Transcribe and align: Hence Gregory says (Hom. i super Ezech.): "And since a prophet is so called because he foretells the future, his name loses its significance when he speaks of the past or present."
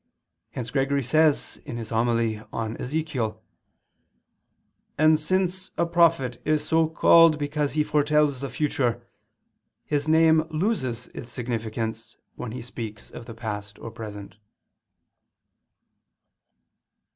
Hence 0.49 0.71
Gregory 0.71 1.03
says 1.03 1.61
(Hom. 1.67 1.77
i 1.77 1.83
super 2.43 2.45
Ezech.): 2.83 3.37
"And 4.97 5.19
since 5.19 5.69
a 5.77 5.85
prophet 5.85 6.41
is 6.43 6.67
so 6.67 6.89
called 6.89 7.37
because 7.37 7.73
he 7.73 7.83
foretells 7.83 8.41
the 8.41 8.49
future, 8.49 9.05
his 9.85 10.07
name 10.07 10.43
loses 10.49 11.05
its 11.13 11.31
significance 11.31 12.17
when 12.35 12.51
he 12.51 12.63
speaks 12.63 13.11
of 13.11 13.27
the 13.27 13.35
past 13.35 13.77
or 13.77 13.91
present." 13.91 14.37